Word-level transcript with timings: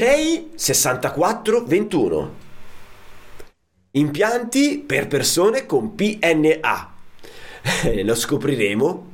CEI 0.00 0.52
6421. 0.54 2.34
Impianti 3.90 4.78
per 4.78 5.06
persone 5.08 5.66
con 5.66 5.94
PNA. 5.94 6.92
Eh, 7.84 8.02
lo 8.02 8.14
scopriremo 8.14 9.08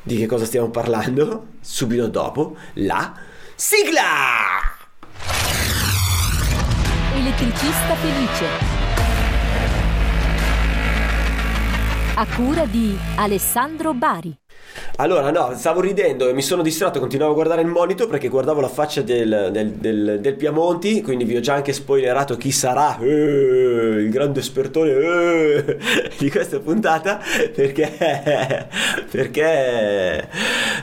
di 0.00 0.18
che 0.18 0.26
cosa 0.26 0.44
stiamo 0.44 0.70
parlando 0.70 1.54
subito 1.60 2.06
dopo 2.06 2.56
la 2.74 3.12
sigla. 3.56 4.60
Elettricista 7.16 7.96
felice. 7.96 8.46
A 12.14 12.26
cura 12.36 12.66
di 12.66 12.96
Alessandro 13.16 13.94
Bari. 13.94 14.39
Allora, 14.96 15.30
no, 15.30 15.52
stavo 15.56 15.80
ridendo 15.80 16.28
e 16.28 16.34
mi 16.34 16.42
sono 16.42 16.60
distratto, 16.60 17.00
continuavo 17.00 17.32
a 17.32 17.34
guardare 17.34 17.62
il 17.62 17.68
monitor 17.68 18.06
perché 18.06 18.28
guardavo 18.28 18.60
la 18.60 18.68
faccia 18.68 19.00
del, 19.00 19.48
del, 19.50 19.70
del, 19.70 20.18
del 20.20 20.34
Piamonti, 20.34 21.00
quindi 21.00 21.24
vi 21.24 21.36
ho 21.36 21.40
già 21.40 21.54
anche 21.54 21.72
spoilerato 21.72 22.36
chi 22.36 22.52
sarà 22.52 22.98
eh, 22.98 23.06
il 23.06 24.10
grande 24.10 24.40
espertone 24.40 24.90
eh, 24.90 25.78
di 26.18 26.30
questa 26.30 26.60
puntata 26.60 27.18
perché, 27.54 28.68
perché 29.10 30.28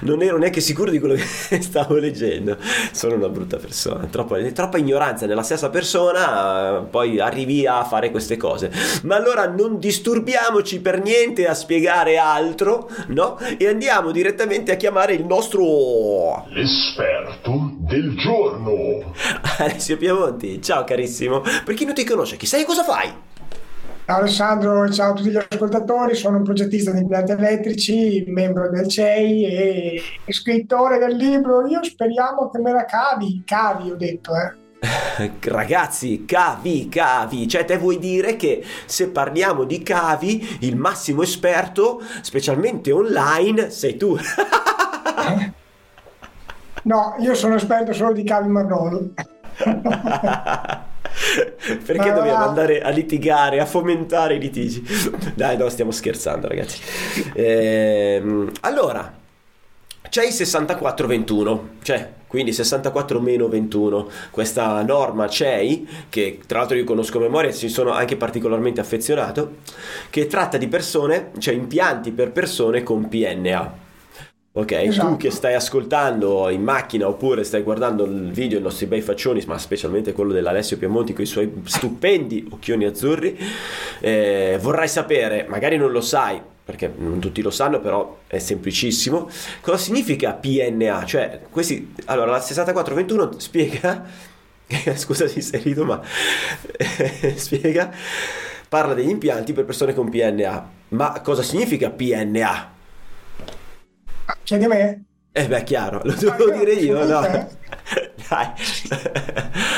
non 0.01 0.23
ero 0.23 0.37
neanche 0.39 0.61
sicuro 0.61 0.89
di 0.89 0.97
quello 0.97 1.13
che 1.13 1.61
stavo 1.61 1.95
leggendo. 1.95 2.57
Sono 2.91 3.15
una 3.15 3.29
brutta 3.29 3.57
persona, 3.57 4.07
troppa, 4.09 4.41
troppa 4.51 4.79
ignoranza 4.79 5.27
nella 5.27 5.43
stessa 5.43 5.69
persona, 5.69 6.87
poi 6.89 7.19
arrivi 7.19 7.67
a 7.67 7.83
fare 7.83 8.09
queste 8.09 8.35
cose. 8.35 8.71
Ma 9.03 9.15
allora 9.15 9.47
non 9.47 9.77
disturbiamoci 9.77 10.79
per 10.79 11.01
niente 11.01 11.47
a 11.47 11.53
spiegare 11.53 12.17
altro, 12.17 12.89
no? 13.09 13.37
E 13.59 13.67
andiamo 13.67 14.11
direttamente 14.11 14.71
a 14.71 14.75
chiamare 14.75 15.13
il 15.13 15.25
nostro 15.25 16.45
L'esperto 16.49 17.71
del 17.79 18.15
giorno. 18.15 19.13
Alessio 19.57 19.97
Piamonti. 19.97 20.61
Ciao 20.61 20.83
carissimo. 20.83 21.41
Per 21.41 21.73
chi 21.73 21.83
non 21.83 21.95
ti 21.95 22.03
conosce, 22.03 22.37
chi 22.37 22.45
sei 22.45 22.61
e 22.61 22.65
cosa 22.65 22.83
fai? 22.83 23.11
Ciao 24.05 24.19
Alessandro, 24.19 24.89
ciao 24.89 25.11
a 25.11 25.13
tutti 25.13 25.31
gli 25.31 25.35
ascoltatori, 25.35 26.15
sono 26.15 26.37
un 26.37 26.43
progettista 26.43 26.91
di 26.91 26.99
impianti 26.99 27.31
elettrici, 27.31 28.23
membro 28.27 28.69
del 28.69 28.87
CEI 28.87 29.43
e 29.43 30.01
scrittore 30.31 30.97
del 30.97 31.17
libro 31.17 31.67
Io 31.67 31.83
speriamo 31.83 32.49
che 32.49 32.59
me 32.59 32.71
la 32.71 32.85
cavi, 32.85 33.41
cavi 33.43 33.91
ho 33.91 33.97
detto 33.97 34.31
eh. 34.33 34.66
Ragazzi, 35.41 36.25
cavi, 36.25 36.87
cavi, 36.89 37.47
cioè 37.47 37.65
te 37.65 37.77
vuoi 37.77 37.97
dire 37.97 38.35
che 38.35 38.63
se 38.85 39.09
parliamo 39.09 39.63
di 39.63 39.81
cavi, 39.81 40.57
il 40.61 40.75
massimo 40.75 41.23
esperto, 41.23 42.01
specialmente 42.21 42.91
online, 42.91 43.69
sei 43.69 43.97
tu. 43.97 44.17
no, 46.83 47.15
io 47.19 47.33
sono 47.33 47.55
esperto 47.55 47.93
solo 47.93 48.13
di 48.13 48.23
cavi 48.23 48.49
marroni. 48.49 49.13
Perché 51.67 52.09
Ma 52.09 52.15
dobbiamo 52.15 52.45
andare 52.45 52.81
a 52.81 52.89
litigare, 52.89 53.59
a 53.59 53.65
fomentare 53.65 54.35
i 54.35 54.39
litigi? 54.39 54.85
Dai, 55.33 55.57
no, 55.57 55.67
stiamo 55.69 55.91
scherzando, 55.91 56.47
ragazzi. 56.47 56.79
Ehm, 57.33 58.51
allora, 58.61 59.11
c'è 60.09 60.25
il 60.25 60.31
6421, 60.31 61.69
cioè 61.81 62.15
quindi 62.27 62.51
64 62.51 63.21
meno 63.21 63.47
21, 63.47 64.09
questa 64.31 64.81
norma 64.83 65.27
CEI, 65.29 65.87
che 66.09 66.39
tra 66.45 66.59
l'altro 66.59 66.75
io 66.75 66.83
conosco 66.83 67.17
a 67.17 67.21
memoria 67.21 67.49
e 67.49 67.53
ci 67.53 67.69
sono 67.69 67.91
anche 67.91 68.17
particolarmente 68.17 68.81
affezionato, 68.81 69.57
che 70.09 70.27
tratta 70.27 70.57
di 70.57 70.67
persone, 70.67 71.31
cioè 71.37 71.53
impianti 71.53 72.11
per 72.11 72.31
persone 72.31 72.83
con 72.83 73.07
PNA. 73.07 73.85
Ok, 74.57 74.71
esatto. 74.71 75.09
tu 75.09 75.17
che 75.17 75.29
stai 75.29 75.53
ascoltando 75.53 76.49
in 76.49 76.63
macchina 76.63 77.07
oppure 77.07 77.43
stai 77.43 77.61
guardando 77.61 78.05
il 78.05 78.31
video, 78.31 78.57
i 78.57 78.61
nostri 78.61 78.87
bei 78.87 79.01
faccioni, 79.01 79.41
ma 79.45 79.57
specialmente 79.59 80.13
quello 80.13 80.33
dell'Alessio 80.33 80.77
Piemonti 80.77 81.13
con 81.13 81.23
i 81.23 81.27
suoi 81.27 81.61
stupendi 81.63 82.47
occhioni 82.49 82.85
azzurri, 82.85 83.37
eh, 83.99 84.57
vorrai 84.59 84.87
sapere, 84.87 85.45
magari 85.47 85.77
non 85.77 85.91
lo 85.91 86.01
sai, 86.01 86.41
perché 86.67 86.91
non 86.97 87.19
tutti 87.19 87.41
lo 87.41 87.49
sanno, 87.49 87.79
però 87.79 88.19
è 88.27 88.39
semplicissimo. 88.39 89.29
Cosa 89.61 89.77
significa 89.77 90.33
PNA? 90.33 91.05
Cioè, 91.05 91.39
questi 91.49 91.93
allora 92.07 92.31
la 92.31 92.41
6421 92.41 93.39
spiega 93.39 94.05
scusa 94.95 95.29
se 95.29 95.39
sei 95.39 95.61
rido, 95.61 95.85
ma 95.85 96.01
spiega 97.35 97.89
parla 98.67 98.93
degli 98.93 99.07
impianti 99.07 99.53
per 99.53 99.63
persone 99.63 99.93
con 99.93 100.09
PNA. 100.09 100.69
Ma 100.89 101.21
cosa 101.21 101.41
significa 101.41 101.89
PNA? 101.89 102.73
Chiedi 104.43 104.65
a 104.65 104.67
me? 104.67 105.03
Eh 105.31 105.47
beh, 105.47 105.63
chiaro, 105.63 106.01
lo 106.03 106.13
devo 106.15 106.51
dire 106.51 106.73
io, 106.73 107.05
no? 107.05 107.47
Dai. 108.29 108.47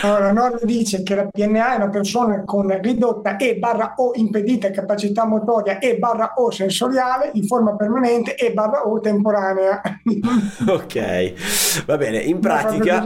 Allora, 0.02 0.26
la 0.26 0.32
norma 0.32 0.60
dice 0.64 1.04
che 1.04 1.16
la 1.16 1.26
PNA 1.26 1.74
è 1.74 1.76
una 1.76 1.90
persona 1.90 2.44
con 2.46 2.80
ridotta 2.82 3.38
e 3.38 3.58
barra 3.58 3.96
O 3.98 4.12
impedita 4.16 4.72
capacità 4.72 5.26
motoria 5.26 5.80
e 5.80 5.98
barra 5.98 6.34
O 6.38 6.50
sensoriale 6.50 7.32
in 7.34 7.46
forma 7.46 7.76
permanente 7.76 8.36
e 8.36 8.54
barra 8.54 8.88
O 8.88 9.00
temporanea. 9.00 9.82
ok, 10.68 11.86
va 11.86 11.98
bene, 11.98 12.20
in 12.20 12.40
pratica... 12.40 13.06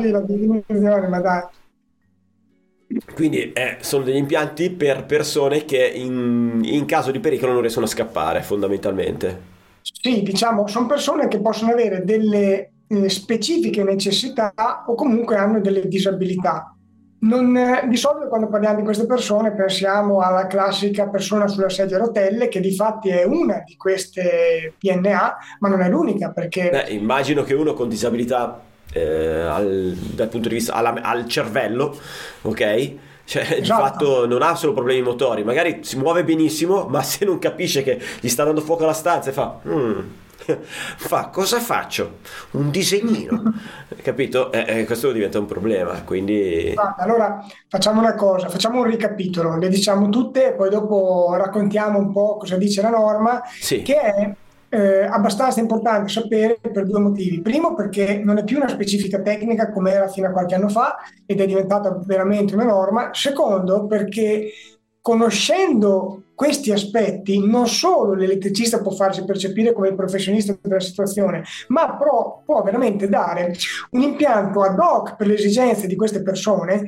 Quindi 3.16 3.52
eh, 3.54 3.78
sono 3.80 4.04
degli 4.04 4.18
impianti 4.18 4.70
per 4.70 5.06
persone 5.06 5.66
che 5.66 5.84
in, 5.84 6.60
in 6.64 6.86
caso 6.86 7.10
di 7.10 7.20
pericolo 7.20 7.54
non 7.54 7.62
riescono 7.62 7.86
a 7.86 7.90
scappare, 7.90 8.44
fondamentalmente. 8.44 9.52
Sì, 9.82 10.22
diciamo, 10.22 10.68
sono 10.68 10.86
persone 10.86 11.28
che 11.28 11.42
possono 11.42 11.72
avere 11.72 12.04
delle 12.06 12.73
eh, 12.88 13.10
specifiche 13.10 13.84
necessità 13.84 14.54
o 14.88 14.96
comunque 14.96 15.36
hanno 15.36 15.60
delle 15.60 15.88
disabilità. 15.88 16.76
Non, 17.20 17.56
eh, 17.56 17.88
di 17.88 17.96
solito 17.96 18.28
quando 18.28 18.50
parliamo 18.50 18.78
di 18.78 18.84
queste 18.84 19.06
persone 19.06 19.54
pensiamo 19.54 20.20
alla 20.20 20.46
classica 20.46 21.08
persona 21.08 21.48
sulla 21.48 21.70
sedia 21.70 21.96
a 21.96 22.00
rotelle 22.00 22.50
che 22.50 22.60
di 22.60 22.76
fatti 22.76 23.10
è 23.10 23.24
una 23.24 23.64
di 23.66 23.78
queste 23.78 24.74
PNA, 24.78 25.38
ma 25.60 25.70
non 25.70 25.82
è 25.82 25.90
l'unica 25.90 26.32
perché... 26.32 26.70
Beh, 26.70 26.92
immagino 26.92 27.44
che 27.44 27.54
uno 27.54 27.74
con 27.74 27.88
disabilità 27.88 28.62
eh, 28.92 29.40
al, 29.40 29.94
dal 29.94 30.28
punto 30.28 30.50
di 30.50 30.56
vista 30.56 30.74
alla, 30.74 31.02
al 31.02 31.26
cervello, 31.28 31.98
ok? 32.42 32.94
Cioè, 33.26 33.42
esatto. 33.42 33.62
di 33.62 33.68
fatto 33.68 34.28
non 34.28 34.42
ha 34.42 34.54
solo 34.56 34.74
problemi 34.74 35.02
motori, 35.02 35.46
magari 35.46 35.80
si 35.82 35.98
muove 35.98 36.26
benissimo, 36.26 36.88
ma 36.88 37.02
se 37.04 37.24
non 37.24 37.40
capisce 37.40 37.82
che 37.82 37.98
gli 38.20 38.28
sta 38.28 38.44
dando 38.44 38.60
fuoco 38.60 38.84
alla 38.84 38.94
stanza 38.94 39.30
e 39.30 39.34
fa... 39.34 39.60
Mm, 39.66 40.00
fa 40.98 41.30
cosa 41.32 41.60
faccio? 41.60 42.20
Un 42.52 42.70
disegnino, 42.70 43.54
capito? 44.02 44.52
Eh, 44.52 44.80
eh, 44.80 44.86
questo 44.86 45.12
diventa 45.12 45.40
un 45.40 45.46
problema. 45.46 46.02
Quindi, 46.04 46.74
allora 46.98 47.46
facciamo 47.68 48.00
una 48.00 48.16
cosa: 48.16 48.50
facciamo 48.50 48.80
un 48.80 48.86
ricapitolo, 48.86 49.58
le 49.58 49.70
diciamo 49.70 50.10
tutte, 50.10 50.50
e 50.50 50.54
poi 50.54 50.70
dopo 50.70 51.36
raccontiamo 51.36 52.00
un 52.00 52.12
po' 52.12 52.38
cosa 52.38 52.58
dice 52.58 52.82
la 52.82 52.90
norma, 52.90 53.42
sì. 53.46 53.82
che 53.82 54.00
è 54.00 54.36
eh, 54.74 55.04
abbastanza 55.06 55.60
importante 55.60 56.10
sapere 56.10 56.60
per 56.60 56.86
due 56.86 57.00
motivi. 57.00 57.42
Primo 57.42 57.76
perché 57.76 58.18
non 58.24 58.40
è 58.40 58.44
più 58.44 58.58
una 58.58 58.68
specifica 58.68 59.22
tecnica 59.22 59.72
come 59.72 59.92
era 59.92 60.08
fino 60.08 60.28
a 60.28 60.32
qualche 60.32 60.56
anno 60.56 60.70
fa 60.70 60.98
ed 61.26 61.40
è 61.40 61.46
diventata 61.46 62.02
veramente 62.06 62.56
una 62.56 62.66
norma. 62.66 63.10
Secondo 63.14 63.86
perché 63.86 64.52
conoscendo 65.00 66.23
questi 66.36 66.72
aspetti 66.72 67.46
non 67.46 67.68
solo 67.68 68.14
l'elettricista 68.14 68.82
può 68.82 68.92
farsi 68.92 69.24
percepire 69.24 69.74
come 69.74 69.90
il 69.90 69.96
professionista 69.96 70.58
della 70.62 70.80
situazione, 70.80 71.44
ma 71.68 71.96
pro, 71.96 72.42
può 72.46 72.64
veramente 72.64 73.08
dare 73.08 73.54
un 73.92 74.02
impianto 74.02 74.62
ad 74.62 74.80
hoc 74.80 75.16
per 75.16 75.28
le 75.28 75.36
esigenze 75.36 75.88
di 75.88 75.96
queste 75.96 76.22
persone 76.22 76.86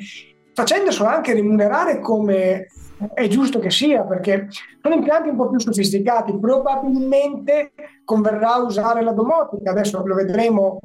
facendoselo 0.54 1.08
anche 1.08 1.34
remunerare 1.34 2.00
come 2.00 2.68
è 3.14 3.28
giusto 3.28 3.60
che 3.60 3.70
sia, 3.70 4.04
perché 4.04 4.48
sono 4.82 4.96
impianti 4.96 5.28
un 5.28 5.36
po' 5.36 5.50
più 5.50 5.60
sofisticati, 5.60 6.40
probabilmente 6.40 7.74
converrà 8.06 8.56
usare 8.56 9.04
la 9.04 9.12
domotica, 9.12 9.72
adesso 9.72 10.02
lo 10.06 10.16
vedremo 10.16 10.80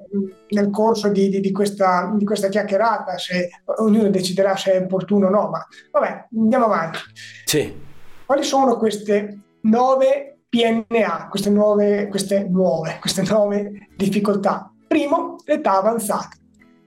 nel 0.48 0.70
corso 0.70 1.08
di, 1.08 1.28
di, 1.28 1.38
di, 1.38 1.52
questa, 1.52 2.12
di 2.16 2.24
questa, 2.24 2.48
chiacchierata, 2.48 3.16
se 3.16 3.48
ognuno 3.78 4.08
deciderà 4.10 4.56
se 4.56 4.72
è 4.72 4.82
opportuno 4.82 5.28
o 5.28 5.30
no, 5.30 5.50
ma 5.50 5.64
vabbè, 5.92 6.26
andiamo 6.36 6.64
avanti. 6.64 6.98
Sì. 7.44 7.88
Quali 8.30 8.44
sono 8.44 8.76
queste 8.76 9.40
nove 9.62 10.42
PNA, 10.48 11.26
queste 11.28 11.50
nuove, 11.50 12.06
queste 12.06 12.46
nuove, 12.48 12.98
queste 13.00 13.24
nuove 13.28 13.88
difficoltà? 13.96 14.72
Primo, 14.86 15.34
l'età 15.46 15.78
avanzata. 15.78 16.36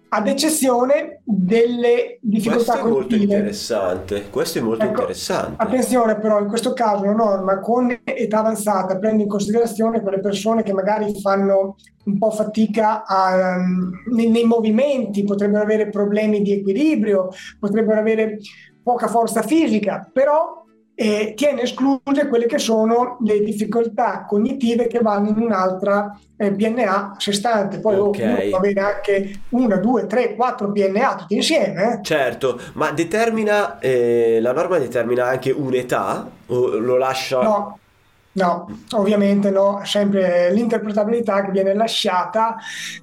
Ad 0.08 0.28
eccezione 0.30 1.22
delle 1.26 2.20
difficoltà 2.22 2.80
questo 2.80 2.88
è 2.88 2.90
molto 2.90 3.16
interessante 3.16 4.30
questo 4.30 4.60
è 4.60 4.62
molto 4.62 4.86
ecco, 4.86 5.02
interessante. 5.02 5.56
attenzione 5.62 6.18
però 6.18 6.40
in 6.40 6.48
questo 6.48 6.72
caso 6.72 7.04
la 7.04 7.12
norma 7.12 7.60
con 7.60 7.92
età 8.06 8.40
avanzata 8.40 8.98
prende 8.98 9.24
in 9.24 9.28
considerazione 9.28 10.02
quelle 10.02 10.22
persone 10.22 10.64
che 10.64 10.72
magari 10.72 11.20
fanno 11.20 11.76
un 12.06 12.18
po' 12.20 12.32
fatica 12.32 13.04
a, 13.06 13.58
nei, 14.14 14.30
nei 14.30 14.46
movimenti 14.46 15.24
potrebbero 15.24 15.64
avere 15.64 15.90
problemi 15.90 16.42
di 16.42 16.54
equilibrio 16.54 17.28
potrebbero 17.60 18.00
avere 18.00 18.38
poca 18.82 19.08
forza 19.08 19.42
fisica 19.42 20.10
però 20.14 20.63
e 20.96 21.34
tiene 21.36 21.64
escluse 21.64 22.28
quelle 22.30 22.46
che 22.46 22.60
sono 22.60 23.18
le 23.22 23.40
difficoltà 23.44 24.26
cognitive 24.28 24.86
che 24.86 25.00
vanno 25.00 25.30
in 25.30 25.40
un'altra 25.40 26.16
eh, 26.38 26.52
PNA 26.52 27.14
a 27.14 27.16
sé 27.18 27.34
stante. 27.34 27.80
Poi 27.80 27.98
okay. 27.98 28.50
può 28.50 28.60
avere 28.60 28.80
anche 28.80 29.40
una, 29.50 29.78
due, 29.78 30.06
tre, 30.06 30.36
quattro 30.36 30.72
PNA 30.72 31.16
tutti 31.16 31.36
insieme. 31.36 31.94
Eh? 31.94 32.04
Certo, 32.04 32.60
ma 32.74 32.92
determina, 32.92 33.80
eh, 33.80 34.40
la 34.40 34.54
norma 34.54 34.78
determina 34.78 35.26
anche 35.26 35.52
un'età 35.52 36.30
o 36.48 36.78
lo 36.78 36.98
lascia... 36.98 37.42
No. 37.42 37.78
No, 38.36 38.68
ovviamente 38.94 39.52
no, 39.52 39.82
sempre 39.84 40.52
l'interpretabilità 40.52 41.46
che 41.46 41.52
viene 41.52 41.76
lasciata 41.76 42.56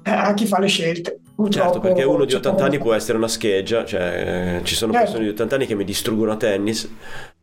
eh, 0.02 0.10
a 0.10 0.34
chi 0.34 0.44
fa 0.44 0.58
le 0.58 0.66
scelte. 0.66 1.20
Purtroppo, 1.36 1.72
certo, 1.72 1.78
perché 1.78 2.02
uno 2.02 2.24
di 2.24 2.34
80 2.34 2.64
anni 2.64 2.78
può 2.78 2.92
essere 2.94 3.16
una 3.16 3.28
scheggia, 3.28 3.84
cioè 3.84 4.56
eh, 4.58 4.64
ci 4.64 4.74
sono 4.74 4.90
certo. 4.90 5.06
persone 5.06 5.26
di 5.26 5.30
80 5.30 5.54
anni 5.54 5.66
che 5.66 5.76
mi 5.76 5.84
distruggono 5.84 6.32
a 6.32 6.36
tennis 6.36 6.90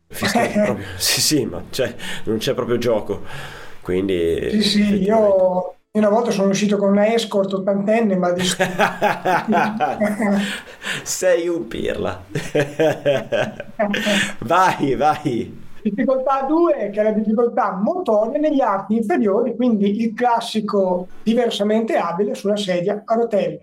proprio, 0.08 0.78
sì, 0.96 1.20
sì, 1.20 1.44
ma 1.44 1.62
cioè, 1.70 1.94
non 2.24 2.38
c'è 2.38 2.54
proprio 2.54 2.78
gioco. 2.78 3.22
Quindi, 3.80 4.48
sì, 4.50 4.62
sì, 4.62 5.02
io 5.02 5.74
una 5.90 6.08
volta 6.08 6.30
sono 6.30 6.50
uscito 6.50 6.76
con 6.76 6.90
una 6.90 7.12
escort 7.12 7.52
ottantenne, 7.52 8.16
ma 8.16 8.30
di... 8.32 8.42
sei 11.02 11.48
un 11.48 11.66
pirla. 11.66 12.22
vai, 14.40 14.94
vai. 14.94 15.66
Difficoltà 15.82 16.42
2 16.42 16.90
che 16.92 17.00
è 17.00 17.02
la 17.02 17.12
difficoltà 17.12 17.72
motoria 17.72 18.38
negli 18.38 18.60
arti 18.60 18.96
inferiori, 18.96 19.56
quindi 19.56 20.02
il 20.02 20.14
classico 20.14 21.08
diversamente 21.22 21.96
abile 21.96 22.34
sulla 22.34 22.56
sedia 22.56 23.02
a 23.04 23.14
rotelle. 23.14 23.62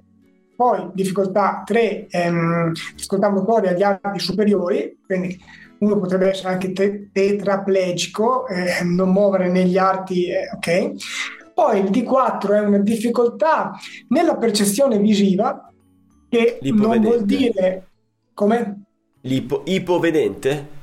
Poi 0.55 0.89
difficoltà 0.93 1.63
3, 1.65 2.07
ehm, 2.09 2.71
difficoltà 2.95 3.29
motoria 3.29 3.71
agli 3.71 3.83
arti 3.83 4.19
superiori, 4.19 4.97
quindi 5.05 5.37
uno 5.85 5.99
potrebbe 5.99 6.29
essere 6.29 6.49
anche 6.49 6.71
te- 6.71 7.09
tetraplegico, 7.11 8.47
eh, 8.47 8.83
non 8.83 9.09
muovere 9.09 9.49
negli 9.49 9.77
arti, 9.77 10.27
eh, 10.29 10.49
ok? 10.55 11.53
Poi 11.53 11.79
il 11.79 11.89
D4 11.89 12.53
è 12.53 12.59
una 12.59 12.79
difficoltà 12.79 13.71
nella 14.09 14.35
percezione 14.35 14.97
visiva 14.97 15.71
che 16.29 16.59
non 16.61 16.99
vuol 16.99 17.23
dire 17.23 17.87
come? 18.33 18.81
L'ipovedente? 19.21 20.73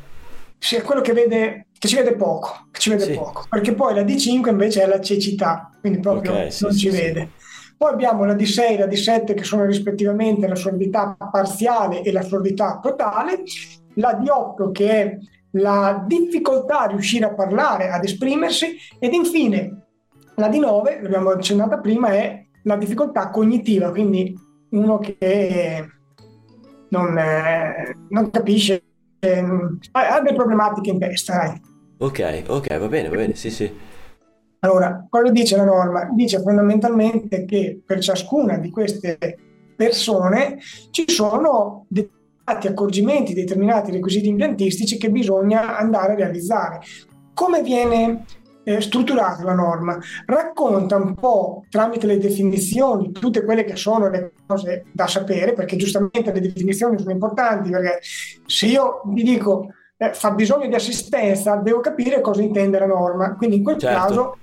Sì, 0.59 0.77
è 0.77 0.83
quello 0.83 1.03
che 1.03 1.13
vede 1.13 1.67
che 1.79 1.89
ci 1.89 1.97
vede 1.97 2.15
poco, 2.15 2.69
che 2.71 2.79
ci 2.79 2.91
vede 2.91 3.05
sì. 3.05 3.13
poco, 3.15 3.45
perché 3.49 3.75
poi 3.75 3.95
la 3.95 4.03
D5 4.03 4.49
invece 4.49 4.83
è 4.83 4.87
la 4.87 5.01
cecità, 5.01 5.71
quindi 5.81 5.99
proprio 5.99 6.31
okay, 6.31 6.51
sì, 6.53 6.63
non 6.63 6.73
sì, 6.73 6.79
ci 6.79 6.89
vede. 6.91 7.31
Poi 7.77 7.93
abbiamo 7.93 8.25
la 8.25 8.35
D6 8.35 8.61
e 8.61 8.79
la 8.79 8.87
D7 8.87 9.35
che 9.35 9.43
sono 9.43 9.65
rispettivamente 9.65 10.47
la 10.47 10.55
sordità 10.55 11.17
parziale 11.19 12.03
e 12.03 12.13
la 12.13 12.23
sordità 12.23 12.79
totale 12.81 13.43
la 13.95 14.19
D8 14.19 14.71
che 14.73 14.91
è 14.91 15.19
la 15.53 16.05
difficoltà 16.07 16.81
a 16.81 16.87
riuscire 16.87 17.27
a 17.27 17.35
parlare, 17.35 17.91
ad 17.91 18.05
esprimersi 18.05 18.77
ed 18.99 19.13
infine 19.13 19.83
la 20.37 20.49
D9, 20.49 21.03
l'abbiamo 21.03 21.31
accennata 21.31 21.79
prima, 21.79 22.09
è 22.09 22.45
la 22.63 22.77
difficoltà 22.77 23.29
cognitiva, 23.29 23.91
quindi 23.91 24.35
uno 24.71 24.99
che 24.99 25.87
non, 26.89 27.19
eh, 27.19 27.97
non 28.09 28.31
capisce, 28.31 28.83
eh, 29.19 29.45
ha 29.93 30.21
delle 30.21 30.37
problematiche 30.37 30.91
in 30.91 30.99
testa. 30.99 31.37
Dai. 31.37 31.61
Ok, 31.99 32.45
ok, 32.47 32.79
va 32.79 32.89
bene, 32.89 33.09
va 33.09 33.17
bene, 33.17 33.35
sì, 33.35 33.51
sì. 33.51 33.71
Allora, 34.61 35.07
cosa 35.09 35.31
dice 35.31 35.57
la 35.57 35.65
norma? 35.65 36.09
Dice 36.15 36.41
fondamentalmente 36.41 37.45
che 37.45 37.83
per 37.85 37.99
ciascuna 37.99 38.59
di 38.59 38.71
queste 38.71 39.19
persone 39.77 40.59
ci 40.91 41.05
sono 41.09 41.87
dei 42.45 42.71
accorgimenti, 42.71 43.35
determinati 43.35 43.91
requisiti 43.91 44.29
impiantistici 44.29 44.99
che 44.99 45.11
bisogna 45.11 45.77
andare 45.79 46.13
a 46.13 46.17
realizzare. 46.17 46.81
Come 47.35 47.63
viene 47.63 48.25
eh, 48.65 48.81
strutturata 48.81 49.43
la 49.45 49.55
norma? 49.55 49.99
Racconta 50.27 50.97
un 50.97 51.15
po' 51.15 51.65
tramite 51.69 52.07
le 52.07 52.19
definizioni 52.19 53.13
tutte 53.13 53.45
quelle 53.45 53.65
che 53.65 53.77
sono 53.77 54.09
le 54.09 54.33
cose 54.47 54.85
da 54.93 55.07
sapere, 55.07 55.53
perché 55.53 55.77
giustamente 55.77 56.33
le 56.33 56.41
definizioni 56.41 56.99
sono 56.99 57.13
importanti, 57.13 57.71
perché 57.71 58.01
se 58.47 58.67
io 58.67 59.03
vi 59.07 59.23
dico 59.23 59.69
eh, 59.97 60.13
fa 60.13 60.33
bisogno 60.33 60.67
di 60.67 60.75
assistenza, 60.75 61.57
devo 61.57 61.81
capire 61.81 62.21
cosa 62.21 62.43
intende 62.43 62.79
la 62.79 62.87
norma. 62.87 63.37
Quindi 63.37 63.57
in 63.57 63.63
quel 63.63 63.79
certo. 63.79 63.99
caso 63.99 64.37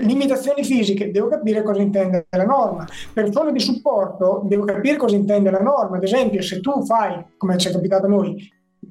limitazioni 0.00 0.64
fisiche, 0.64 1.10
devo 1.10 1.28
capire 1.28 1.62
cosa 1.62 1.80
intende 1.80 2.26
la 2.30 2.44
norma. 2.44 2.86
Persone 3.12 3.52
di 3.52 3.60
supporto, 3.60 4.42
devo 4.44 4.64
capire 4.64 4.96
cosa 4.96 5.16
intende 5.16 5.50
la 5.50 5.60
norma. 5.60 5.96
Ad 5.96 6.04
esempio, 6.04 6.42
se 6.42 6.60
tu 6.60 6.84
fai, 6.84 7.24
come 7.36 7.56
ci 7.56 7.68
è 7.68 7.72
capitato 7.72 8.06
a 8.06 8.08
noi, 8.08 8.50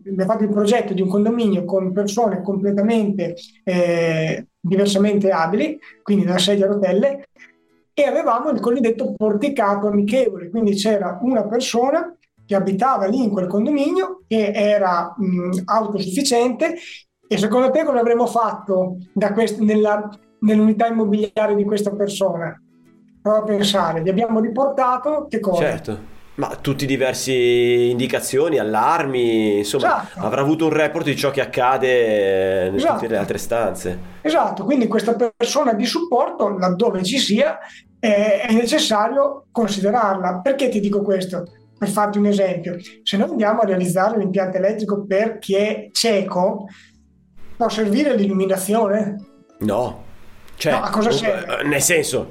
abbiamo 0.09 0.31
fatto 0.31 0.43
il 0.43 0.49
progetto 0.49 0.93
di 0.93 1.01
un 1.01 1.09
condominio 1.09 1.65
con 1.65 1.91
persone 1.91 2.41
completamente 2.41 3.35
eh, 3.63 4.47
diversamente 4.59 5.29
abili, 5.29 5.79
quindi 6.01 6.25
da 6.25 6.37
sedia 6.37 6.65
a 6.65 6.69
rotelle, 6.69 7.25
e 7.93 8.03
avevamo 8.03 8.49
il 8.49 8.59
cosiddetto 8.59 9.13
porticato 9.15 9.87
amichevole, 9.87 10.49
quindi 10.49 10.75
c'era 10.75 11.17
una 11.21 11.43
persona 11.45 12.15
che 12.45 12.55
abitava 12.55 13.07
lì 13.07 13.23
in 13.23 13.29
quel 13.29 13.47
condominio, 13.47 14.21
che 14.27 14.51
era 14.51 15.13
mh, 15.17 15.63
autosufficiente, 15.65 16.75
e 17.27 17.37
secondo 17.37 17.71
te 17.71 17.83
cosa 17.83 17.99
avremmo 17.99 18.25
fatto 18.25 18.97
quest- 19.33 19.59
nella 19.59 20.09
nell'unità 20.39 20.87
immobiliare 20.87 21.55
di 21.55 21.63
questa 21.63 21.91
persona. 21.91 22.59
Prova 23.21 23.39
a 23.39 23.43
pensare, 23.43 24.01
gli 24.01 24.09
abbiamo 24.09 24.39
riportato 24.39 25.27
che 25.29 25.39
cosa? 25.39 25.61
Certo. 25.61 26.15
Ma 26.35 26.55
tutti 26.61 26.85
diversi 26.85 27.89
indicazioni, 27.89 28.59
allarmi, 28.59 29.57
insomma, 29.57 30.03
esatto. 30.03 30.19
avrà 30.19 30.41
avuto 30.41 30.65
un 30.65 30.71
report 30.71 31.05
di 31.05 31.15
ciò 31.15 31.31
che 31.31 31.41
accade 31.41 32.67
in 32.67 32.75
esatto. 32.75 32.93
tutte 32.93 33.07
le 33.07 33.17
altre 33.17 33.39
stanze. 33.39 33.99
Esatto, 34.21 34.63
quindi 34.63 34.87
questa 34.87 35.15
persona 35.15 35.73
di 35.73 35.85
supporto, 35.85 36.55
laddove 36.55 37.03
ci 37.03 37.17
sia, 37.17 37.57
è 37.99 38.47
necessario 38.51 39.45
considerarla. 39.51 40.41
Perché 40.41 40.69
ti 40.69 40.79
dico 40.79 41.01
questo? 41.01 41.43
Per 41.75 41.89
farti 41.89 42.19
un 42.19 42.27
esempio, 42.27 42.77
se 43.01 43.17
noi 43.17 43.31
andiamo 43.31 43.61
a 43.61 43.65
realizzare 43.65 44.19
l'impianto 44.19 44.57
elettrico 44.57 45.05
per 45.05 45.39
chi 45.39 45.55
è 45.55 45.87
cieco, 45.91 46.67
può 47.57 47.67
servire 47.67 48.15
l'illuminazione? 48.15 49.15
No, 49.59 50.03
cioè, 50.57 50.71
no, 50.71 50.81
a 50.81 50.89
cosa 50.89 51.11
serve? 51.11 51.63
Nel 51.65 51.81
senso, 51.83 52.29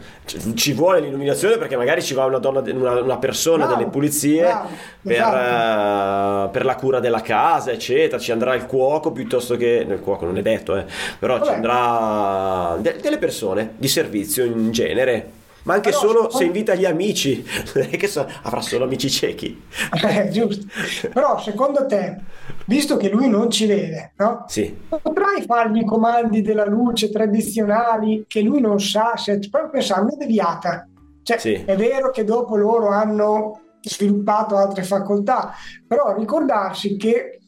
ci 0.55 0.73
vuole 0.73 0.99
l'illuminazione 0.99 1.59
perché 1.59 1.77
magari 1.77 2.03
ci 2.03 2.13
va 2.13 2.25
una, 2.25 2.39
donna, 2.39 2.61
una, 2.73 3.01
una 3.01 3.19
persona 3.19 3.67
bravo, 3.67 3.79
delle 3.79 3.89
pulizie 3.89 4.43
bravo, 4.43 4.69
per, 5.01 5.13
esatto. 5.13 6.49
uh, 6.49 6.51
per, 6.51 6.65
la 6.65 6.75
cura 6.75 6.99
della 6.99 7.21
casa, 7.21 7.71
eccetera. 7.71 8.19
Ci 8.19 8.33
andrà 8.33 8.55
il 8.55 8.67
cuoco 8.67 9.13
piuttosto 9.13 9.57
che. 9.57 9.87
Il 9.89 10.01
cuoco 10.01 10.25
non 10.25 10.37
è 10.39 10.43
detto, 10.43 10.77
eh, 10.77 10.85
però 11.21 11.39
Vabbè. 11.39 11.47
ci 11.47 11.55
andrà 11.55 12.77
de- 12.81 12.97
delle 13.01 13.19
persone 13.19 13.75
di 13.77 13.87
servizio 13.87 14.45
in 14.45 14.73
genere 14.73 15.31
ma 15.67 15.75
anche 15.75 15.91
Però, 15.91 16.01
solo 16.01 16.31
se 16.31 16.45
invita 16.45 16.77
gli 16.77 16.85
amici, 16.85 17.43
che 17.91 18.07
so, 18.07 18.27
avrà 18.43 18.61
solo 18.61 18.85
amici 18.85 19.11
ciechi. 19.11 19.65
Eh, 20.01 20.29
giusto. 20.31 20.67
Però 21.13 21.41
secondo 21.41 21.87
te, 21.87 22.21
visto 22.67 22.97
che 22.97 23.09
lui 23.09 23.29
non 23.29 23.51
ci 23.51 23.67
vede, 23.67 24.13
no? 24.17 24.45
Sì. 24.47 24.75
potrai 24.89 25.43
fargli 25.43 25.79
i 25.79 25.85
comandi 25.85 26.41
della 26.41 26.65
luce 26.65 27.11
tradizionali 27.11 28.25
che 28.29 28.43
lui 28.43 28.61
non 28.61 28.81
sa, 28.81 29.17
se 29.17 29.41
proprio 29.51 29.73
pensare 29.73 30.03
una 30.03 30.15
deviata. 30.17 30.89
Cioè, 31.25 31.39
sì. 31.39 31.55
è 31.55 31.75
vero 31.75 32.11
che 32.11 32.23
dopo 32.23 32.55
loro 32.55 32.91
hanno 32.91 33.61
sviluppato 33.81 34.57
altre 34.57 34.85
facoltà, 34.85 35.53
però 35.85 36.17
ricordarsi 36.17 36.97
che 36.97 37.41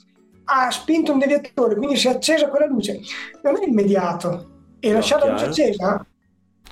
ha 0.44 0.70
spinto 0.72 1.12
un 1.12 1.20
deviatore, 1.20 1.76
quindi 1.76 1.96
si 1.96 2.08
è 2.08 2.10
accesa 2.10 2.48
quella 2.48 2.66
luce, 2.66 2.98
non 3.44 3.54
è 3.62 3.64
immediato. 3.64 4.56
E 4.80 4.88
no, 4.88 4.94
lasciare 4.94 5.26
la 5.26 5.32
luce 5.32 5.44
accesa 5.44 6.04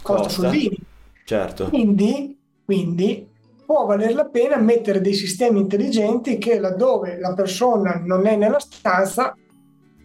costa, 0.03 0.23
costa. 0.25 0.29
soldini. 0.29 0.95
Certo. 1.27 1.71
Quindi, 1.71 2.39
quindi 2.65 3.29
può 3.67 3.85
valer 3.85 4.15
la 4.15 4.27
pena 4.27 4.59
mettere 4.59 5.01
dei 5.01 5.13
sistemi 5.13 5.59
intelligenti 5.59 6.39
che 6.39 6.61
laddove 6.61 7.19
la 7.19 7.35
persona 7.35 8.01
non 8.05 8.29
è 8.29 8.37
nella 8.37 8.61
stanza, 8.61 9.37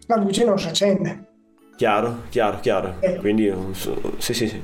la 0.08 0.16
luce 0.16 0.44
non 0.44 0.58
si 0.58 0.66
accende. 0.66 1.28
Chiaro, 1.76 2.22
chiaro, 2.28 2.58
chiaro. 2.58 2.94
Eh. 2.98 3.18
Quindi, 3.18 3.54
sì, 4.18 4.34
sì, 4.34 4.48
sì. 4.48 4.60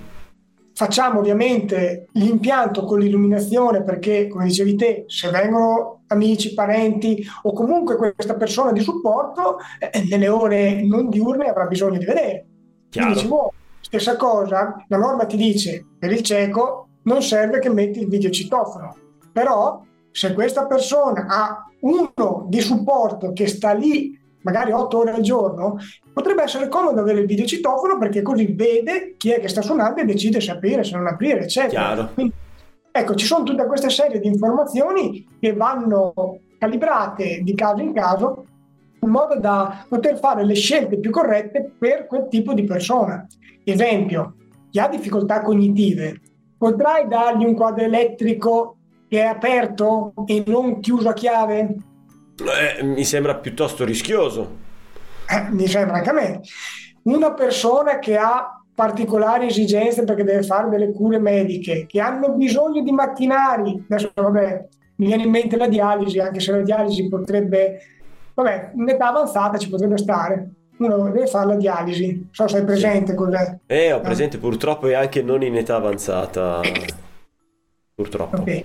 Facciamo 0.74 1.20
ovviamente 1.20 2.08
l'impianto 2.14 2.82
con 2.82 2.98
l'illuminazione 2.98 3.84
perché, 3.84 4.26
come 4.26 4.46
dicevi 4.46 4.74
te, 4.74 5.04
se 5.06 5.30
vengono 5.30 6.02
amici, 6.08 6.54
parenti 6.54 7.24
o 7.42 7.52
comunque 7.52 7.96
questa 7.96 8.34
persona 8.34 8.72
di 8.72 8.80
supporto, 8.80 9.58
eh, 9.78 10.04
nelle 10.10 10.28
ore 10.28 10.84
non 10.84 11.08
diurne 11.08 11.48
avrà 11.48 11.66
bisogno 11.66 11.98
di 11.98 12.04
vedere. 12.04 12.46
Chiaro. 12.90 13.06
Quindi 13.06 13.20
ci 13.20 13.26
vuole 13.28 13.52
Stessa 13.88 14.16
cosa, 14.16 14.84
la 14.86 14.98
norma 14.98 15.24
ti 15.24 15.38
dice 15.38 15.82
per 15.98 16.12
il 16.12 16.20
cieco 16.20 16.88
non 17.04 17.22
serve 17.22 17.58
che 17.58 17.70
metti 17.70 18.00
il 18.00 18.08
videocitofono, 18.08 18.94
però 19.32 19.82
se 20.10 20.34
questa 20.34 20.66
persona 20.66 21.24
ha 21.26 21.64
uno 21.80 22.44
di 22.48 22.60
supporto 22.60 23.32
che 23.32 23.46
sta 23.46 23.72
lì 23.72 24.14
magari 24.42 24.72
8 24.72 24.98
ore 24.98 25.12
al 25.12 25.22
giorno, 25.22 25.78
potrebbe 26.12 26.42
essere 26.42 26.68
comodo 26.68 27.00
avere 27.00 27.20
il 27.20 27.26
videocitofono 27.26 27.96
perché 27.96 28.20
così 28.20 28.52
vede 28.52 29.14
chi 29.16 29.30
è 29.30 29.40
che 29.40 29.48
sta 29.48 29.62
suonando 29.62 30.02
e 30.02 30.04
decide 30.04 30.38
se 30.42 30.50
aprire, 30.50 30.84
se 30.84 30.94
non 30.94 31.06
aprire, 31.06 31.44
eccetera. 31.44 32.10
Quindi, 32.12 32.34
ecco, 32.92 33.14
ci 33.14 33.24
sono 33.24 33.42
tutta 33.42 33.66
questa 33.66 33.88
serie 33.88 34.20
di 34.20 34.26
informazioni 34.26 35.26
che 35.40 35.54
vanno 35.54 36.12
calibrate 36.58 37.40
di 37.42 37.54
caso 37.54 37.80
in 37.80 37.94
caso 37.94 38.44
in 39.00 39.08
modo 39.08 39.38
da 39.38 39.84
poter 39.88 40.18
fare 40.18 40.44
le 40.44 40.54
scelte 40.54 40.98
più 40.98 41.10
corrette 41.10 41.72
per 41.78 42.06
quel 42.06 42.26
tipo 42.28 42.52
di 42.54 42.64
persona. 42.64 43.26
Esempio, 43.64 44.34
chi 44.70 44.78
ha 44.78 44.88
difficoltà 44.88 45.40
cognitive, 45.40 46.20
potrai 46.56 47.06
dargli 47.06 47.44
un 47.44 47.54
quadro 47.54 47.84
elettrico 47.84 48.76
che 49.08 49.22
è 49.22 49.26
aperto 49.26 50.12
e 50.26 50.44
non 50.46 50.80
chiuso 50.80 51.08
a 51.08 51.14
chiave? 51.14 51.76
Eh, 52.38 52.82
mi 52.82 53.04
sembra 53.04 53.36
piuttosto 53.36 53.84
rischioso. 53.84 54.66
Eh, 55.28 55.50
mi 55.50 55.66
sembra 55.66 55.96
anche 55.96 56.10
a 56.10 56.12
me. 56.12 56.40
Una 57.04 57.32
persona 57.32 57.98
che 57.98 58.16
ha 58.16 58.58
particolari 58.74 59.46
esigenze 59.46 60.04
perché 60.04 60.22
deve 60.22 60.42
fare 60.44 60.68
delle 60.68 60.92
cure 60.92 61.18
mediche, 61.18 61.86
che 61.86 62.00
hanno 62.00 62.34
bisogno 62.34 62.80
di 62.80 62.92
macchinari, 62.92 63.84
adesso 63.88 64.12
vabbè, 64.14 64.68
mi 64.96 65.06
viene 65.06 65.24
in 65.24 65.30
mente 65.30 65.56
la 65.56 65.66
dialisi, 65.66 66.20
anche 66.20 66.38
se 66.38 66.52
la 66.52 66.62
dialisi 66.62 67.08
potrebbe, 67.08 67.80
vabbè, 68.42 68.72
in 68.74 68.88
età 68.88 69.08
avanzata 69.08 69.58
ci 69.58 69.68
potrebbe 69.68 69.98
stare. 69.98 70.50
Uno 70.78 71.10
deve 71.10 71.26
fare 71.26 71.46
la 71.46 71.56
dialisi, 71.56 72.14
non 72.14 72.28
so 72.30 72.46
se 72.46 72.58
hai 72.58 72.64
presente 72.64 73.14
cos'è. 73.14 73.58
Eh, 73.66 73.92
ho 73.92 74.00
presente, 74.00 74.38
purtroppo 74.38 74.86
è 74.86 74.94
anche 74.94 75.22
non 75.22 75.42
in 75.42 75.56
età 75.56 75.74
avanzata. 75.74 76.60
Purtroppo. 77.94 78.40
Okay. 78.40 78.64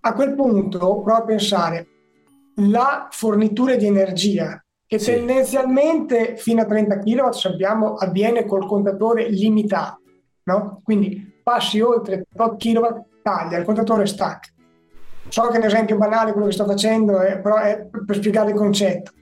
A 0.00 0.14
quel 0.14 0.34
punto 0.34 0.78
prova 0.78 1.18
a 1.18 1.24
pensare, 1.24 1.86
la 2.56 3.08
fornitura 3.10 3.74
di 3.76 3.86
energia 3.86 4.58
che 4.86 4.98
sì. 4.98 5.12
tendenzialmente 5.12 6.36
fino 6.36 6.62
a 6.62 6.64
30 6.64 6.98
kW 7.00 7.30
sappiamo 7.30 7.94
avviene 7.94 8.46
col 8.46 8.66
contatore 8.66 9.28
limitato, 9.28 10.00
no? 10.44 10.80
quindi 10.82 11.40
passi 11.42 11.80
oltre 11.80 12.24
8 12.34 12.56
kW, 12.56 12.86
taglia, 13.22 13.58
il 13.58 13.64
contatore 13.64 14.06
stacca. 14.06 14.48
So 15.28 15.42
che 15.48 15.56
è 15.56 15.58
un 15.58 15.64
esempio 15.64 15.96
banale 15.96 16.32
quello 16.32 16.46
che 16.46 16.52
sto 16.52 16.64
facendo, 16.64 17.20
eh, 17.20 17.38
però 17.38 17.56
è 17.56 17.86
per 18.04 18.16
spiegare 18.16 18.50
il 18.50 18.56
concetto. 18.56 19.12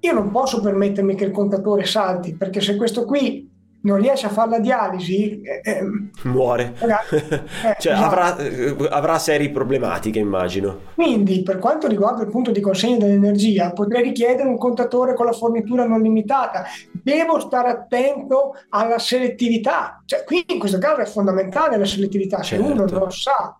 Io 0.00 0.12
non 0.12 0.30
posso 0.30 0.60
permettermi 0.60 1.14
che 1.14 1.24
il 1.24 1.30
contatore 1.30 1.84
salti, 1.84 2.34
perché 2.34 2.60
se 2.60 2.76
questo 2.76 3.04
qui 3.04 3.48
non 3.82 3.98
riesce 3.98 4.26
a 4.26 4.30
fare 4.30 4.50
la 4.50 4.58
dialisi, 4.58 5.40
eh, 5.40 5.60
eh 5.62 5.80
muore. 6.24 6.74
Eh, 7.60 7.76
cioè, 7.78 7.94
no. 7.94 8.04
avrà, 8.04 8.36
eh, 8.38 8.74
avrà 8.88 9.18
serie 9.18 9.50
problematiche, 9.50 10.18
immagino. 10.18 10.80
Quindi, 10.94 11.42
per 11.42 11.58
quanto 11.58 11.86
riguarda 11.86 12.22
il 12.22 12.30
punto 12.30 12.50
di 12.50 12.60
consegna 12.60 12.96
dell'energia, 12.96 13.72
potrei 13.72 14.02
richiedere 14.02 14.48
un 14.48 14.56
contatore 14.56 15.14
con 15.14 15.26
la 15.26 15.32
fornitura 15.32 15.84
non 15.84 16.00
limitata. 16.00 16.64
Devo 16.90 17.38
stare 17.40 17.68
attento 17.68 18.54
alla 18.70 18.98
selettività. 18.98 20.02
Cioè, 20.06 20.24
qui 20.24 20.44
in 20.46 20.58
questo 20.58 20.78
caso 20.78 21.00
è 21.00 21.06
fondamentale 21.06 21.76
la 21.76 21.84
selettività. 21.84 22.38
Se 22.38 22.56
certo. 22.56 22.64
uno 22.64 22.84
non 22.86 23.10
sa 23.10 23.59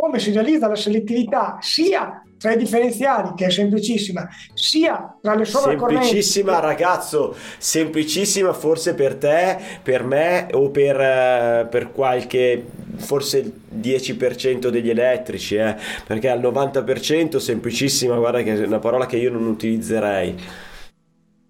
come 0.00 0.20
si 0.20 0.30
realizza 0.30 0.68
la 0.68 0.76
selettività 0.76 1.58
sia 1.60 2.22
tra 2.38 2.52
i 2.52 2.56
differenziali, 2.56 3.32
che 3.34 3.46
è 3.46 3.50
semplicissima, 3.50 4.28
sia 4.54 5.18
tra 5.20 5.34
le 5.34 5.44
sovracorrenti. 5.44 6.04
Semplicissima, 6.04 6.60
ragazzo, 6.60 7.34
semplicissima 7.58 8.52
forse 8.52 8.94
per 8.94 9.16
te, 9.16 9.58
per 9.82 10.04
me 10.04 10.46
o 10.52 10.70
per, 10.70 11.00
eh, 11.00 11.66
per 11.68 11.90
qualche, 11.90 12.64
forse 12.98 13.38
il 13.38 13.52
10% 13.80 14.68
degli 14.68 14.88
elettrici, 14.88 15.56
eh? 15.56 15.74
perché 16.06 16.28
al 16.28 16.38
90% 16.38 17.38
semplicissima, 17.38 18.14
guarda 18.18 18.42
che 18.42 18.54
è 18.54 18.66
una 18.66 18.78
parola 18.78 19.04
che 19.04 19.16
io 19.16 19.32
non 19.32 19.46
utilizzerei. 19.48 20.40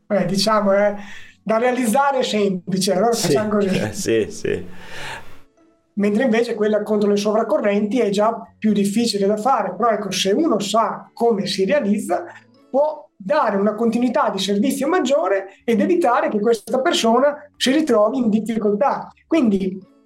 Eh, 0.07 0.25
diciamo, 0.25 0.73
eh, 0.73 0.95
da 1.43 1.59
realizzare 1.59 2.21
è 2.21 2.23
semplice, 2.23 2.95
allora 2.95 3.13
sì, 3.13 3.27
facciamo 3.27 3.51
così. 3.51 3.79
Eh, 3.79 3.93
sì, 3.93 4.27
sì 4.31 4.65
mentre 5.99 6.25
invece 6.25 6.55
quella 6.55 6.83
contro 6.83 7.09
le 7.09 7.17
sovracorrenti 7.17 8.01
è 8.01 8.11
già 8.11 8.41
più 8.59 8.73
difficile 8.73 9.27
da 9.27 9.37
fare, 9.37 9.75
però 9.77 9.91
ecco, 9.91 10.11
se 10.11 10.33
uno 10.33 10.59
sa 10.59 11.11
come 11.13 11.47
si 11.47 11.65
realizza, 11.65 12.25
può 12.71 13.09
dare 13.17 13.57
una 13.57 13.75
continuità 13.75 14.31
di 14.31 14.39
servizio 14.39 14.89
maggiore 14.89 15.49
ed 15.65 15.81
evitare 15.81 16.29
che 16.29 16.41
questa 16.41 16.81
persona 16.81 17.37
si 17.57 17.73
ritrovi 17.73 18.19
in 18.19 18.31
difficoltà. 18.31 19.11
Quindi 19.27 19.97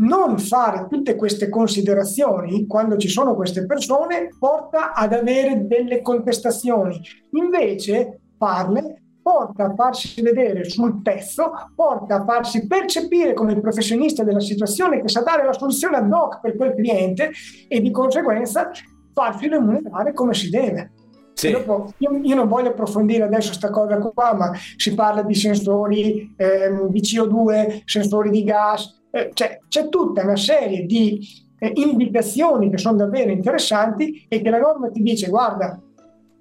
non 0.00 0.38
fare 0.38 0.86
tutte 0.88 1.16
queste 1.16 1.48
considerazioni 1.48 2.66
quando 2.66 2.96
ci 2.98 3.08
sono 3.08 3.34
queste 3.34 3.66
persone 3.66 4.28
porta 4.38 4.92
ad 4.92 5.12
avere 5.12 5.66
delle 5.66 6.02
contestazioni. 6.02 7.00
Invece 7.32 8.20
farle 8.36 9.02
porta 9.28 9.64
a 9.64 9.74
farsi 9.74 10.22
vedere 10.22 10.64
sul 10.64 11.02
pezzo, 11.02 11.52
porta 11.74 12.14
a 12.14 12.24
farsi 12.24 12.66
percepire 12.66 13.34
come 13.34 13.52
il 13.52 13.60
professionista 13.60 14.24
della 14.24 14.40
situazione 14.40 15.02
che 15.02 15.08
sa 15.08 15.20
dare 15.20 15.44
la 15.44 15.52
soluzione 15.52 15.98
ad 15.98 16.10
hoc 16.10 16.40
per 16.40 16.56
quel 16.56 16.74
cliente 16.74 17.30
e 17.68 17.80
di 17.82 17.90
conseguenza 17.90 18.70
farsi 19.12 19.48
remunerare 19.48 20.14
come 20.14 20.32
si 20.32 20.48
deve. 20.48 20.92
Sì. 21.34 21.50
Dopo, 21.50 21.92
io, 21.98 22.18
io, 22.22 22.34
non 22.34 22.48
voglio 22.48 22.70
approfondire 22.70 23.24
adesso 23.24 23.48
questa 23.48 23.68
cosa 23.68 23.98
qua, 23.98 24.32
ma 24.32 24.52
si 24.76 24.94
parla 24.94 25.22
di 25.22 25.34
sensori 25.34 26.34
eh, 26.34 26.70
di 26.88 27.00
CO2, 27.00 27.82
sensori 27.84 28.30
di 28.30 28.44
gas, 28.44 29.02
eh, 29.10 29.30
cioè, 29.34 29.58
c'è 29.68 29.90
tutta 29.90 30.22
una 30.22 30.36
serie 30.36 30.86
di 30.86 31.20
eh, 31.58 31.70
indicazioni 31.74 32.70
che 32.70 32.78
sono 32.78 32.96
davvero 32.96 33.30
interessanti 33.30 34.24
e 34.26 34.40
che 34.40 34.48
la 34.48 34.58
norma 34.58 34.90
ti 34.90 35.02
dice 35.02 35.28
guarda, 35.28 35.78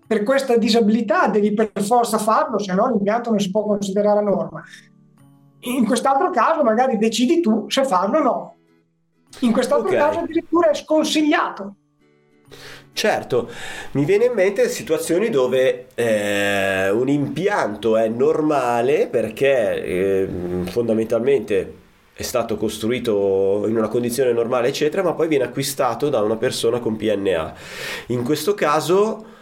per 0.07 0.23
questa 0.23 0.57
disabilità 0.57 1.27
devi 1.27 1.53
per 1.53 1.71
forza 1.83 2.17
farlo, 2.17 2.57
se 2.57 2.73
no 2.73 2.89
l'impianto 2.89 3.29
non 3.29 3.39
si 3.39 3.51
può 3.51 3.63
considerare 3.63 4.23
norma. 4.23 4.63
In 5.59 5.85
quest'altro 5.85 6.29
caso 6.29 6.63
magari 6.63 6.97
decidi 6.97 7.41
tu 7.41 7.69
se 7.69 7.83
farlo 7.83 8.19
o 8.19 8.23
no. 8.23 8.55
In 9.41 9.51
quest'altro 9.51 9.89
okay. 9.89 9.99
caso 9.99 10.19
addirittura 10.19 10.69
è 10.69 10.73
sconsigliato. 10.75 11.75
Certo, 12.93 13.49
mi 13.91 14.05
viene 14.05 14.25
in 14.25 14.33
mente 14.33 14.69
situazioni 14.69 15.29
dove 15.29 15.87
eh, 15.93 16.89
un 16.89 17.09
impianto 17.09 17.95
è 17.97 18.07
normale 18.07 19.07
perché 19.07 19.83
eh, 19.83 20.29
fondamentalmente 20.65 21.75
è 22.13 22.23
stato 22.23 22.57
costruito 22.57 23.65
in 23.67 23.77
una 23.77 23.89
condizione 23.89 24.31
normale, 24.31 24.69
eccetera, 24.69 25.03
ma 25.03 25.13
poi 25.13 25.27
viene 25.27 25.43
acquistato 25.43 26.09
da 26.09 26.21
una 26.21 26.37
persona 26.37 26.79
con 26.79 26.95
PNA. 26.95 27.53
In 28.07 28.23
questo 28.23 28.55
caso 28.55 29.35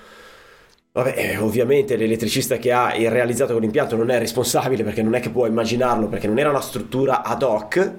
Vabbè, 0.95 1.13
eh, 1.17 1.37
ovviamente 1.39 1.97
l'elettricista 1.97 2.55
che 2.55 2.71
ha 2.71 2.93
realizzato 2.95 3.51
quell'impianto 3.51 3.97
non 3.97 4.09
è 4.09 4.17
responsabile 4.17 4.81
perché 4.85 5.03
non 5.03 5.13
è 5.13 5.19
che 5.19 5.29
può 5.29 5.45
immaginarlo 5.45 6.07
perché 6.07 6.25
non 6.25 6.39
era 6.39 6.49
una 6.49 6.61
struttura 6.61 7.21
ad 7.21 7.43
hoc, 7.43 7.91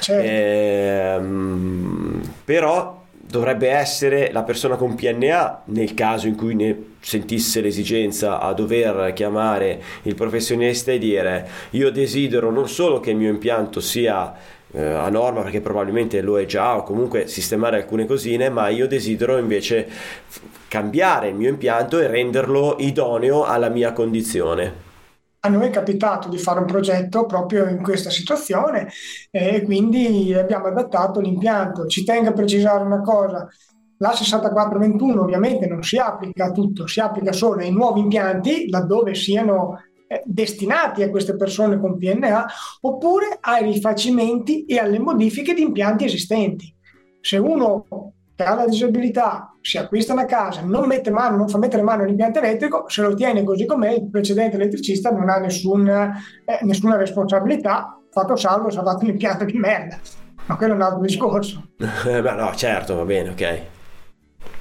certo. 0.00 0.28
ehm, 0.28 2.20
però 2.44 3.04
dovrebbe 3.14 3.70
essere 3.70 4.32
la 4.32 4.42
persona 4.42 4.76
con 4.76 4.94
PNA 4.94 5.62
nel 5.66 5.94
caso 5.94 6.26
in 6.26 6.36
cui 6.36 6.54
ne 6.54 6.76
sentisse 7.00 7.62
l'esigenza 7.62 8.38
a 8.38 8.52
dover 8.52 9.14
chiamare 9.14 9.82
il 10.02 10.14
professionista 10.14 10.92
e 10.92 10.98
dire 10.98 11.48
io 11.70 11.90
desidero 11.90 12.50
non 12.50 12.68
solo 12.68 13.00
che 13.00 13.12
il 13.12 13.16
mio 13.16 13.30
impianto 13.30 13.80
sia 13.80 14.30
eh, 14.72 14.82
a 14.82 15.08
norma 15.08 15.42
perché 15.42 15.60
probabilmente 15.60 16.20
lo 16.20 16.38
è 16.38 16.46
già 16.46 16.76
o 16.76 16.82
comunque 16.82 17.26
sistemare 17.28 17.76
alcune 17.76 18.06
cosine 18.06 18.48
ma 18.48 18.68
io 18.68 18.86
desidero 18.86 19.38
invece 19.38 19.88
cambiare 20.68 21.28
il 21.28 21.34
mio 21.34 21.50
impianto 21.50 21.98
e 22.00 22.06
renderlo 22.06 22.76
idoneo 22.78 23.44
alla 23.44 23.68
mia 23.68 23.92
condizione. 23.92 24.90
A 25.44 25.48
noi 25.48 25.66
è 25.66 25.70
capitato 25.70 26.28
di 26.28 26.38
fare 26.38 26.60
un 26.60 26.66
progetto 26.66 27.26
proprio 27.26 27.66
in 27.66 27.82
questa 27.82 28.10
situazione 28.10 28.88
e 29.30 29.62
quindi 29.62 30.32
abbiamo 30.32 30.66
adattato 30.66 31.18
l'impianto. 31.18 31.86
Ci 31.86 32.04
tengo 32.04 32.28
a 32.28 32.32
precisare 32.32 32.84
una 32.84 33.00
cosa, 33.00 33.48
la 34.02 34.12
6421 34.12 35.20
ovviamente 35.20 35.66
non 35.66 35.82
si 35.82 35.96
applica 35.96 36.46
a 36.46 36.50
tutto, 36.50 36.86
si 36.86 37.00
applica 37.00 37.32
solo 37.32 37.60
ai 37.60 37.70
nuovi 37.70 38.00
impianti 38.00 38.68
laddove 38.68 39.14
siano 39.14 39.76
eh, 39.76 39.91
destinati 40.24 41.02
a 41.02 41.10
queste 41.10 41.36
persone 41.36 41.78
con 41.78 41.96
PNA 41.96 42.46
oppure 42.82 43.38
ai 43.40 43.64
rifacimenti 43.64 44.64
e 44.66 44.78
alle 44.78 44.98
modifiche 44.98 45.54
di 45.54 45.62
impianti 45.62 46.04
esistenti. 46.04 46.74
Se 47.20 47.38
uno 47.38 47.86
che 48.34 48.42
ha 48.44 48.54
la 48.54 48.66
disabilità 48.66 49.54
si 49.60 49.78
acquista 49.78 50.12
una 50.12 50.24
casa, 50.24 50.62
non 50.62 50.86
mette 50.86 51.10
mano, 51.10 51.36
non 51.36 51.48
fa 51.48 51.58
mettere 51.58 51.82
mano 51.82 52.02
all'impianto 52.02 52.40
elettrico, 52.40 52.84
se 52.88 53.02
lo 53.02 53.14
tiene 53.14 53.44
così 53.44 53.64
com'è, 53.64 53.92
il 53.92 54.10
precedente 54.10 54.56
elettricista 54.56 55.10
non 55.10 55.28
ha 55.28 55.38
nessun, 55.38 55.88
eh, 55.88 56.58
nessuna 56.62 56.96
responsabilità, 56.96 57.98
fatto 58.10 58.36
salvo 58.36 58.70
se 58.70 58.78
ha 58.78 58.82
fatto 58.82 59.04
un 59.04 59.10
impianto 59.10 59.44
di 59.44 59.56
merda. 59.56 59.98
Ma 60.46 60.56
quello 60.56 60.72
è 60.72 60.76
un 60.76 60.82
altro 60.82 61.00
discorso. 61.00 61.68
Beh, 61.76 62.20
no, 62.20 62.52
certo, 62.54 62.96
va 62.96 63.04
bene, 63.04 63.30
ok. 63.30 63.60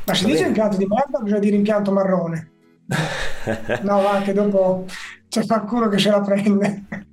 Ma 0.05 0.13
si 0.13 0.24
va 0.25 0.29
dice 0.29 0.46
impianto 0.46 0.77
di 0.77 0.86
merda 0.86 1.20
bisogna 1.20 1.39
dire 1.39 1.55
impianto 1.55 1.91
marrone. 1.91 2.51
no, 3.81 4.01
va 4.01 4.22
che 4.24 4.34
dopo 4.34 4.86
c'è 5.31 5.45
qualcuno 5.45 5.88
che 5.88 5.97
se 5.97 6.09
la 6.09 6.19
prende. 6.19 6.83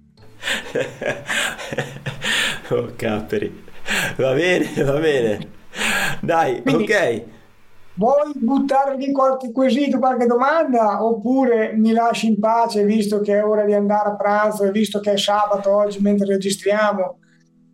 oh, 2.70 2.92
caperi. 2.96 3.64
Va 4.16 4.32
bene, 4.32 4.82
va 4.82 4.98
bene. 4.98 5.48
Dai, 6.20 6.60
Quindi, 6.62 6.82
ok. 6.82 7.22
Vuoi 7.94 8.32
buttarvi 8.34 9.12
qualche 9.12 9.52
quesito, 9.52 10.00
qualche 10.00 10.26
domanda 10.26 11.04
oppure 11.04 11.74
mi 11.74 11.92
lasci 11.92 12.26
in 12.26 12.40
pace 12.40 12.84
visto 12.84 13.20
che 13.20 13.38
è 13.38 13.44
ora 13.44 13.64
di 13.64 13.74
andare 13.74 14.08
a 14.08 14.16
pranzo 14.16 14.64
e 14.64 14.72
visto 14.72 14.98
che 14.98 15.12
è 15.12 15.16
sabato 15.16 15.72
oggi 15.72 16.00
mentre 16.00 16.26
registriamo? 16.26 17.18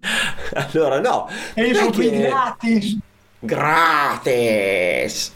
Allora 0.53 1.01
no. 1.01 1.27
E 1.55 1.65
io 1.65 1.75
sono 1.75 1.91
qui 1.91 2.11
gratis. 2.11 2.99
Gratis. 3.39 5.33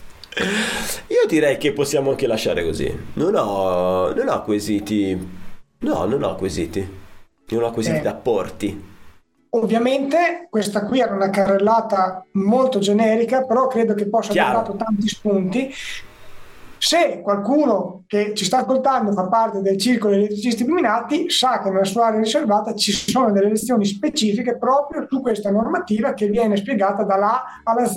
Io 1.09 1.27
direi 1.27 1.57
che 1.57 1.73
possiamo 1.73 2.11
anche 2.11 2.27
lasciare 2.27 2.65
così. 2.65 2.97
Non 3.15 3.35
ho, 3.35 4.13
non 4.13 4.29
ho 4.29 4.43
quesiti. 4.43 5.37
No, 5.81 6.05
non 6.05 6.23
ho 6.23 6.35
quesiti. 6.35 6.97
Non 7.49 7.63
ho 7.63 7.71
quesiti 7.71 7.99
eh. 7.99 8.03
da 8.03 8.15
porti. 8.15 8.97
Ovviamente 9.51 10.47
questa 10.51 10.85
qui 10.85 11.01
era 11.01 11.15
una 11.15 11.31
carrellata 11.31 12.25
molto 12.33 12.79
generica, 12.79 13.47
però 13.47 13.67
credo 13.67 13.95
che 13.95 14.09
possa 14.09 14.33
aver 14.33 14.53
dato 14.53 14.77
tanti 14.77 15.09
spunti. 15.09 15.73
Se 16.81 17.21
qualcuno 17.23 18.05
che 18.07 18.35
ci 18.35 18.45
sta 18.45 18.59
ascoltando 18.59 19.13
fa 19.13 19.27
parte 19.27 19.61
del 19.63 19.79
circolo 19.79 20.13
degli 20.13 20.25
elettricisti 20.25 20.63
illuminati, 20.63 21.29
sa 21.31 21.61
che 21.61 21.71
nella 21.71 21.85
sua 21.85 22.07
area 22.07 22.21
riservata 22.21 22.75
ci 22.75 22.93
sono 22.93 23.33
delle 23.33 23.49
lezioni 23.49 23.85
specifiche 23.85 24.57
proprio 24.59 25.07
su 25.09 25.21
questa 25.21 25.51
normativa 25.51 26.13
che 26.13 26.29
viene 26.29 26.57
spiegata 26.57 27.03
dalla 27.03 27.43
A 27.43 27.61
alla 27.65 27.87
Z. 27.87 27.97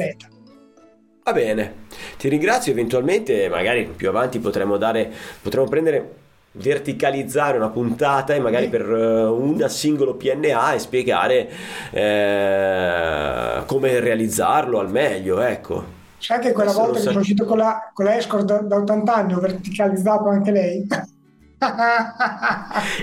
Va 1.24 1.34
bene, 1.34 1.81
ti 2.22 2.30
ringrazio. 2.30 2.72
Eventualmente, 2.72 3.50
magari 3.50 3.86
più 3.96 4.08
avanti 4.08 4.38
potremo 4.38 4.78
dare, 4.78 5.12
potremo 5.42 5.68
prendere 5.68 6.14
verticalizzare 6.54 7.58
una 7.58 7.70
puntata 7.70 8.36
e 8.36 8.40
magari 8.40 8.68
per 8.68 8.88
uh, 8.88 9.34
un 9.34 9.68
singolo 9.70 10.16
PNA 10.16 10.74
e 10.74 10.80
spiegare 10.80 11.50
eh, 11.92 13.64
come 13.66 14.00
realizzarlo 14.00 14.78
al 14.80 14.92
meglio, 14.92 15.42
ecco. 15.42 16.00
Sai 16.20 16.40
che 16.40 16.52
quella 16.52 16.70
Adesso 16.70 16.86
volta 16.86 17.00
che 17.00 17.06
sono 17.06 17.20
uscito 17.20 17.46
con 17.46 17.58
la, 17.58 17.90
con 17.92 18.06
la 18.06 18.18
Escort 18.18 18.46
da, 18.46 18.60
da 18.60 18.76
80 18.76 19.16
anni 19.16 19.34
ho 19.34 19.40
verticalizzato 19.40 20.30
anche 20.30 20.52
lei? 20.52 20.88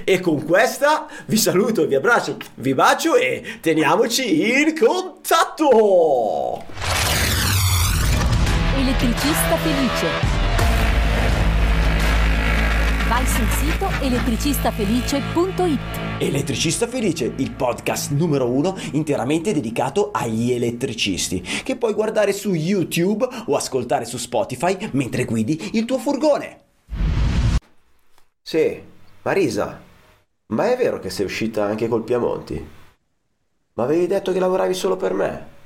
e 0.04 0.20
con 0.20 0.44
questa 0.44 1.06
vi 1.26 1.36
saluto, 1.36 1.86
vi 1.86 1.96
abbraccio, 1.96 2.36
vi 2.56 2.74
bacio 2.74 3.16
e 3.16 3.58
teniamoci 3.60 4.60
in 4.60 4.78
contatto! 4.78 6.37
Elettricista 9.00 9.56
felice 9.58 10.08
Vai 13.06 13.24
sul 13.26 13.46
sito 13.46 13.88
elettricistafelice.it. 14.00 15.78
Elettricista 16.18 16.88
Felice, 16.88 17.32
il 17.36 17.52
podcast 17.52 18.10
numero 18.10 18.50
uno 18.50 18.76
interamente 18.94 19.52
dedicato 19.52 20.10
agli 20.12 20.50
elettricisti, 20.50 21.40
che 21.40 21.76
puoi 21.76 21.94
guardare 21.94 22.32
su 22.32 22.54
YouTube 22.54 23.28
o 23.46 23.54
ascoltare 23.54 24.04
su 24.04 24.16
Spotify 24.16 24.90
mentre 24.94 25.24
guidi 25.24 25.70
il 25.74 25.84
tuo 25.84 25.98
furgone. 25.98 26.58
Sì, 28.42 28.82
Marisa, 29.22 29.80
ma 30.46 30.72
è 30.72 30.76
vero 30.76 30.98
che 30.98 31.10
sei 31.10 31.24
uscita 31.24 31.64
anche 31.64 31.86
col 31.86 32.02
Piamonti? 32.02 32.68
Ma 33.74 33.84
avevi 33.84 34.08
detto 34.08 34.32
che 34.32 34.40
lavoravi 34.40 34.74
solo 34.74 34.96
per 34.96 35.12
me? 35.14 35.57